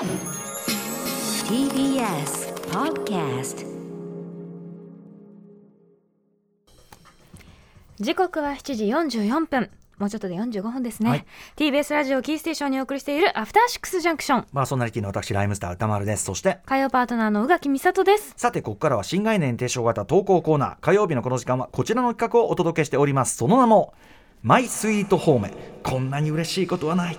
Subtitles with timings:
[0.00, 0.08] TBS
[2.70, 3.66] Podcast
[7.98, 9.70] 時刻は7時44分。
[9.98, 11.26] もうちょっとで45分ですね、はい。
[11.56, 16.24] TBS ラジオキーステーションにお送りしているアフターシックスジャンクションパーソナリティの私ライムスター歌丸です。
[16.24, 18.32] そして火曜パートナーの宇垣美里です。
[18.38, 20.76] さてここからは新概念提唱型投稿コーナー。
[20.80, 23.36] 火曜日のこの時間はこちらの企画をお届けしております。
[23.36, 23.92] その名も
[24.42, 25.50] マイスイートホーム。
[25.82, 27.18] こんなに嬉しいことはない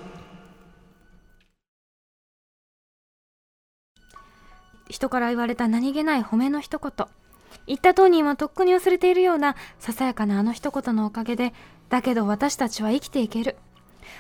[4.92, 7.08] 人から言われた何気ない褒めの一言。
[7.66, 11.54] 言った当人はとっくに忘れているようなささやかなあの一言のおかげで
[11.90, 13.56] だけど私たちは生きていける。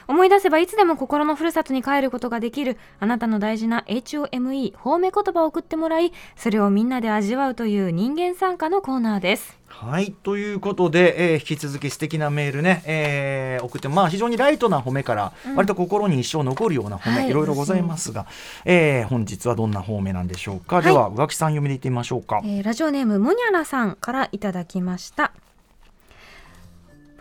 [0.07, 9.61] 思い出せばいつでも心のふるさとに帰ることができるあなたの大事な HOME 褒め言葉を送ってもらいそれをみんなで味わうという人間参加のコーナーです。
[9.71, 18.27] はいということで、えー引き続き素敵なメールね、えー送ってまあ非常にライトな褒めから、割と心に一生残るような褒め、はいい、ろいろございますが、
[18.65, 25.31] えー本日はどんな褒めなんでしょうか、では宇垣さん読みでいってみましょうか、えーラジオネームむにゃらさんからいただきました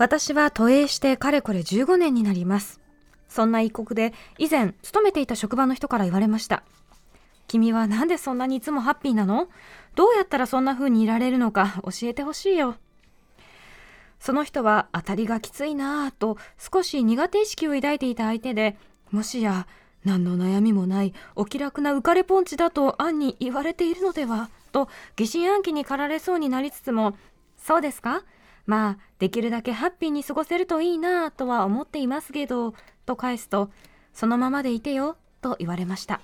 [0.01, 2.81] 私は都営してかれこれ15年になります。
[3.29, 6.63] そんな一刻で以前勤めていた職場の人から言われました。
[7.49, 9.51] 君はなんでそんなにいつもハッピーなの？
[9.97, 12.77] どうやったらそんな風にいられるのか教えてほしいよ。
[14.19, 18.79] その人は当たりがきついなぁと少し苦手意識を抱いていた相手で
[19.11, 19.67] もしや
[20.07, 24.49] 何の悩みもないお気楽な浮かれポンチだと暗に言われているのでは？
[24.73, 27.19] と疑心暗鬼に駆られそうになりつつも
[27.59, 28.23] そうですか？
[28.67, 32.75] まあできるだけハッピーに過ごせるといいなぁとは思っていますけど
[33.07, 33.71] と返すと
[34.13, 36.21] そのままでいてよと言われました。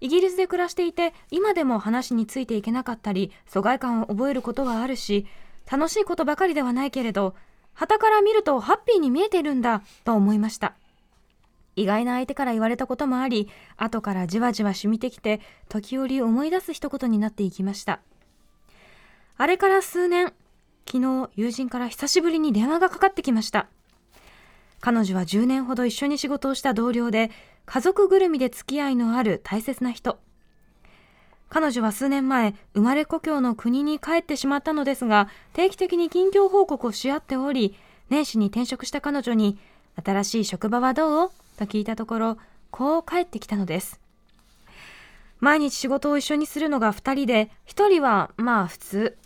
[0.00, 5.26] イギリスで暮らしていて今でも話についていけなかったり疎外感を覚えることはあるし
[5.70, 7.34] 楽しいことばかりではないけれど
[7.74, 10.74] 傍から見るとハッピーに見えているんだと思いました。
[11.76, 18.00] 意外な相手から言われたこともあり後からじわじわ染みてきて時折思い出す一言になっていきました。
[19.36, 20.32] あれから数年
[20.86, 23.66] 昨日友人から久しぶりに電話がかかってきました。
[24.80, 27.30] 彼女は10年ほど一緒に仕事をした同僚で
[27.64, 30.18] 家族ぐるみで付き合いのある大切な人。
[31.48, 37.76] 彼女は数年前生まれ故郷の国に帰ってしまったのですが定期的に近況報告をし合っており
[38.10, 39.58] 年始に転職した彼女に
[40.04, 41.30] 新しい職場はどう？
[41.56, 42.38] と聞いたところ
[42.70, 44.00] こう帰ってきたのです。
[45.40, 49.16] 毎日仕事を一緒にするのが2人で1人はまあ普通。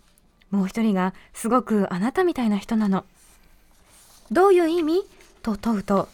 [0.50, 3.04] もう1人がすごくあなたみたいな人なの。
[4.30, 5.02] どういう意味？
[5.42, 6.08] と問うと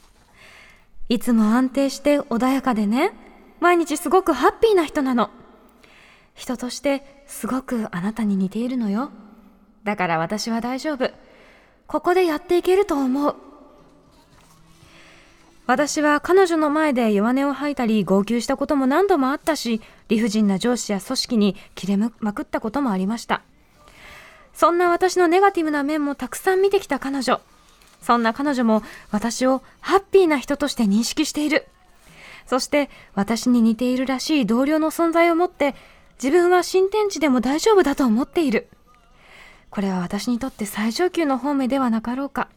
[1.09, 3.13] いつも安定して穏やかでね
[3.61, 5.31] 毎日すごくハッピーな人なの。
[6.35, 9.11] 人としてすごくあなたに似ているのよ。
[9.85, 11.11] だから私は大丈夫。
[11.87, 13.37] ここでやっていけると思う。
[15.67, 23.41] 私は彼女の前で弱音を吐いたり号泣したことも何度もあったし理不尽な上司や組織に切れまくったこともありました。
[24.55, 27.41] そんな私のネガティブな面もたくさん見てきた彼女。
[28.01, 31.67] そんな彼女も私をハッピーな人として認識している。
[32.47, 35.75] そして私に似ているらしい同僚の存在を持って
[36.23, 38.69] 自分は新天地でも大丈夫だと思っている。
[39.71, 42.49] これは私にとって最上級の方面ではなかろうか。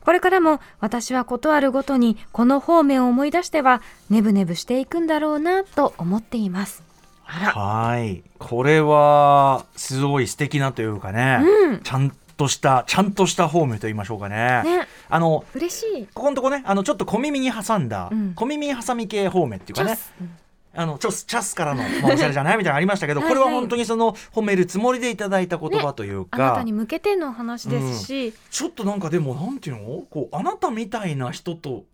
[0.00, 6.87] これからも私はことあるごとにこの方面を思い出してはネブネブしていくんだろうなと思っています。
[7.28, 8.22] はい。
[8.38, 11.80] これはすごい素敵なというかね、うん。
[11.80, 14.62] ちゃんとしたちゃんとしたホームと言いましょうかね。
[14.64, 14.88] ね。
[15.10, 16.06] あの嬉しい。
[16.14, 18.32] ここのとこねあのちょっと小耳に挟んだ、うん。
[18.34, 19.90] 小耳挟み系方面っていうかね。
[19.90, 20.12] チャス。
[20.20, 20.30] うん。
[20.74, 22.56] あのチョスチャスからの、まあ、おしゃれじゃない？
[22.58, 30.02] みたいなのありましたけどはいこれは本当にその褒めるつもりでいただいた言葉というか、あなたに向けての話ですし、ちょっとなんかでもなんていうの？
[30.08, 31.84] こうあなたみたいな人と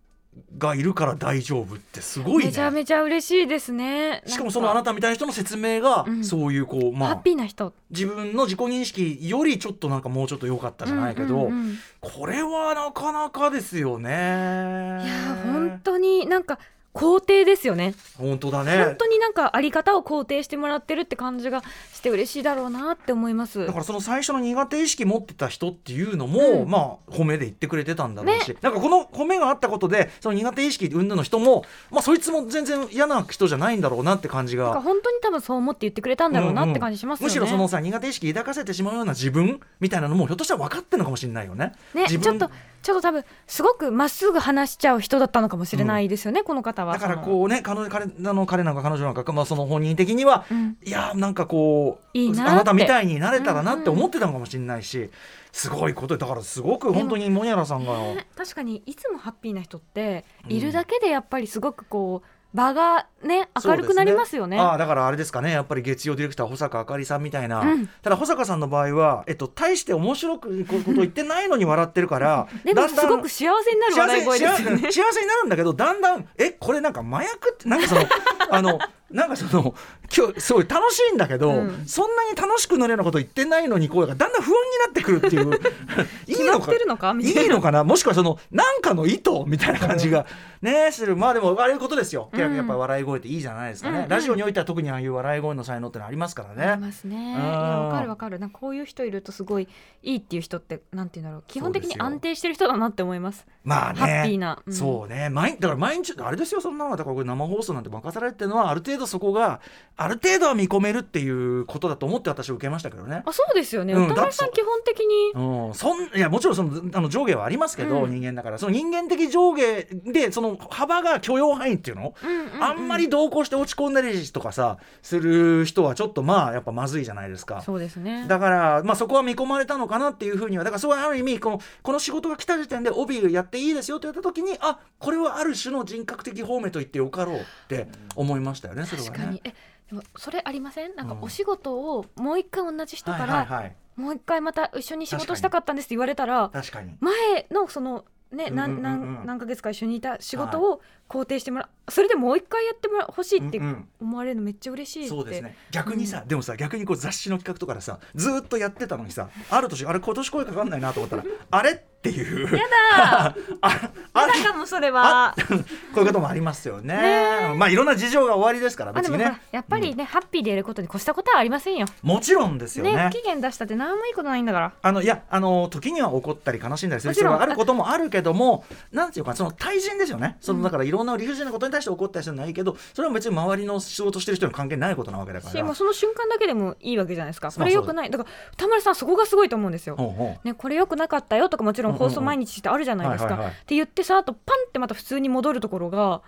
[0.57, 2.45] がいるから大丈夫ってすごいね。
[2.45, 4.23] めちゃめちゃ嬉しいですね。
[4.25, 6.23] しかもそのあなたたみたいな人の説明が、うん。
[6.23, 7.73] そういうこうまハッあピーな人。
[7.89, 11.77] 自分の自己認識よりちょっとなんかもうちょっと良かったじゃないけど、うんうんうん。
[11.99, 14.09] これはなかなかですよね。
[14.09, 16.59] いやー本当になんか
[16.95, 17.93] 肯定ですよね。
[18.17, 21.61] 本当だ本ね当になんかあり方を肯定してもらってるって感じが
[21.93, 23.65] して嬉しいだろうなって思います。
[23.65, 26.69] だからその最初の苦手意識持ってた人っていうのも、うん。
[26.69, 34.81] まあ褒めで言ってくれてたんだろうし、なんかこの褒めがあったことでその苦手意識云々の人もまあそいつも全然嫌な人じゃないんだろうなって感じが。
[34.81, 41.73] 本当に多分そう思って言ってくれたんだろうなって感じしますよね、むしろそのさ苦手意識抱かせてしまうような自分みたいなのもひょっとしたら分かってるのかもしれないよね。
[41.93, 46.93] ね自分ちょっとちょっと多分すごくまっすぐ話しちゃう人だったのかもしれないですよね、この方は。
[46.93, 50.77] だからこうね彼女彼あの彼なんか彼女なんか、まあ、その本人的には、うん。
[50.83, 55.09] いやなんかこういいなあなたみたいになれたらなってうんうん思ってたのかもしれないし、
[55.51, 57.97] すごいことだからすごく本当にモニャラさんが。
[57.97, 64.57] ね確かにいつもハッピーな人っているだけでやっぱりすごくこう場がね明るくなりますよね。
[64.57, 65.51] ああだからあれですかね。
[65.51, 67.87] やっぱり月曜ディレクター保坂あかりさんみたいな、うん。
[68.01, 74.77] ただ保坂さんの場合は、えっと、大して面白くこうこと言ってないのに笑ってるからでもすごく幸せになる笑い声ですよね。
[74.77, 78.01] 幸せ幸せになるんだけどだんだんえこれなんか麻薬ってなんかその
[78.49, 78.79] あの
[79.15, 79.73] なんかその
[80.15, 81.85] 今日すごい楽しいんだけど、うん。
[81.87, 85.55] そんなに楽しくなるようなこと言ってないのにこうだからだんだん不安になってくるっていう。
[86.27, 87.11] いいのか？
[87.11, 87.41] いな。
[87.41, 87.85] いいのかな？
[87.85, 89.31] もしくはそのなんかの意図？
[89.47, 90.25] みたいな感じが
[90.61, 91.15] ねする。
[91.15, 92.39] まあでもああいうことですよ、うん。
[92.39, 96.71] やっぱり笑い声っていいじゃないですかね、うんうんラジオにおいては特にああいう笑い声の才能ってのありますからね。
[96.71, 97.35] ありますね。
[97.35, 98.39] わかるわかる。
[98.39, 99.67] なんかこういう人いるとすごい
[100.03, 101.43] いいっていう人ってなんていうんだろう。
[101.47, 103.45] 基本的に安定してる人だなって思います。
[103.63, 103.99] まあね。
[103.99, 104.61] ハッピーな。
[104.65, 104.73] うん。
[104.73, 105.29] そうね。
[105.29, 106.61] 毎だから毎日あれですよ。
[106.61, 109.61] そんなのはだからこれ生放送なんて任されてるのはある程度そこが
[109.97, 113.23] ある程度は見込めるっていうことだと思って私は受けましたけどね。
[113.25, 113.93] あそうですよね。
[113.93, 127.61] うん歌丸さん基本的にうん、そんいやもちろんそのあの上下はありますけど、うん人間だからその人間的上下でその幅が許容範囲っていうの、うんうんうんあんまり同行して落ち込んだりとかさする人はちょっとまあやっぱまずいじゃないですか。
[127.61, 128.25] そうですね。
[128.27, 139.39] だから、まあ、そこは見込まれたのかなっていうふうにはだからそれはある意味このこの仕事が来た時点で帯やっていいですよって言った時にあこれはある種の人格的方面と言ってよかろうって思いましたよねそれはね。
[139.39, 139.53] 確かに。
[139.53, 139.53] え
[139.89, 140.95] でもそれありません？
[140.95, 141.21] なんかうん。
[141.21, 146.95] お仕事をもう一回同じ人かはいら、はいはい、もう一回また一緒に仕事したかったんですって言われたら確かに。
[146.99, 148.81] 前のそのね、うんうんうんうん。
[148.81, 155.55] 何何何ヶ月か一緒にいた仕事を肯定してもらう、それでもう一回やってもら欲しいってうんうん思われるのめっちゃ嬉しいって、そうですね。
[155.69, 162.55] 逆にさ、でもさ逆にこう雑誌の企画とかでさずーっとやってたのにさある年あれ今年声かかんないなと思ったらあれっていう。
[162.55, 162.63] や
[162.97, 163.35] だ。
[163.61, 165.35] ああやだかもそれは。
[165.93, 166.95] こういうこともありますよね。
[166.95, 169.41] ねまあいろんな事情が終わりですから別にね。
[169.51, 171.87] やっぱりね、ハッピーでやることに越したことはありませんよ。
[172.03, 172.95] もちろんですよね。
[172.95, 174.71] ね不機嫌出したって何もいいことないんだから。
[174.81, 180.37] あのいやあの時には怒ったり悲しんだりする必要があることもあるけどもなんていうかその対人ですよね。
[180.41, 185.51] そのだからいろんな理不尽なことに対して怒ったりするのはいいけどそれは別に周りの仕事してる人に関係ないことなわけだから。
[185.51, 187.47] しもうその瞬間だけでもいいわけじゃないですか。
[187.47, 188.09] まあこれよくない。
[188.09, 189.95] だから田村さんそこがすごいと思うんですよ、
[190.43, 196.21] ね、これよくなかったよとかもちろん放送毎日してあるじゃないですか、って言ってさあとパンってまた普通に戻るところが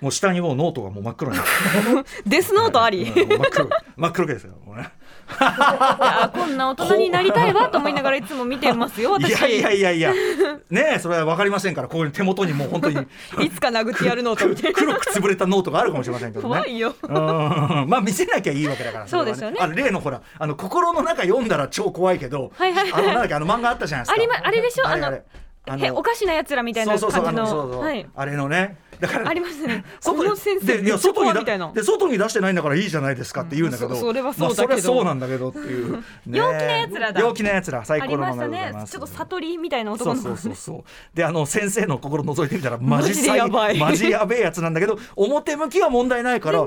[0.00, 4.54] もう下にもうノートがもう真っ黒になって デスノートあり、真っ黒真っ黒系ですよ
[5.28, 10.12] もうねいやこんな大人になりたいわと思いながらいつも見てますよい私やいやいやいや。
[10.70, 13.06] ねえそれは分かりませんからここに手元にもう本当に。
[13.40, 14.78] いつか殴ってやるノートみたいな。
[14.78, 16.48] 黒く潰れたノートがあるかもしれませんけどね。
[16.48, 16.94] 怖いよ。
[17.02, 17.14] うん。
[17.88, 19.58] まあ見せなきゃいいわけだからそうですよね。
[19.60, 23.02] あの例のほらあの心の中読んだら超怖いけど、はいはいはい。
[23.04, 24.14] あのなんだっけあの漫画あったじゃないですか。
[24.14, 24.86] ありまあれでしょ？
[24.86, 25.22] あのれ
[25.68, 28.78] あへおかしなやつらみたいな感じあのあれのね。
[29.02, 29.84] だからありますね。
[30.04, 31.32] この先生でいや外に
[31.74, 34.68] で外に出してないんだからいいじゃないですかって言うんだけど、うんそそれはそうだけど。
[34.68, 36.38] まあ、それはそうなんだけどっていう、 ね。
[36.38, 37.20] 陽気な奴らだ。
[37.20, 38.84] 陽気なやつら最あ高の漫りました画でございます。
[38.84, 38.92] ね。
[38.92, 43.78] ちょっと悟りみたいなそう男の子そうそうそうであの先生の心覗いてみたら マジやばい。
[43.78, 46.64] マジやべえやつなんだけど表向きは問題ないから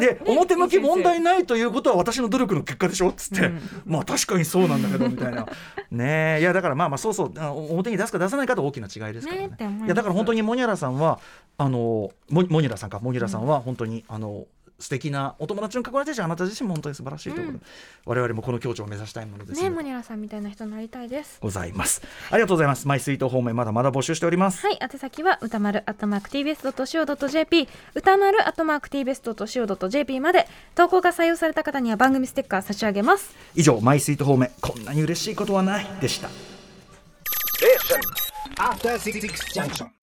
[0.00, 3.60] で、ね表向き問題ないということは私の努力の結果でしょっつって、うん。
[3.86, 5.46] まあ確かにそうなんだけどみたいな。
[5.90, 6.40] ねえ。
[6.40, 7.32] いやだからまあまあそうそう
[7.70, 9.48] 表に出すか出さないかと大きな違いですからね。
[9.48, 11.20] ねいやだから本当にモニャラさんは
[11.58, 14.46] あのモモニャラさんかモニャラさんは本当に、あの
[14.78, 17.58] 素敵なお友達の関わりですしあなた自身も本当に素晴らしいとことで、
[18.04, 21.38] 我々もこの境地を目指したいものですねモニャラさんみたいな人になりたいです。
[21.40, 22.02] ございます。
[22.30, 22.86] ありがとうございます。
[22.86, 24.66] マイスイート方面まだまだ募集しております。
[24.66, 33.34] はい、宛先は歌丸アットマーク TBS.CO.JP 歌丸アットマーク TBS.CO.JP まで投稿が採用された方には番組ステッカー差し上げます。
[33.54, 34.50] 以上マイスイート方面。
[34.60, 35.86] こんなに嬉しいことはない。
[36.00, 36.28] でした
[38.58, 39.90] After Six Junction.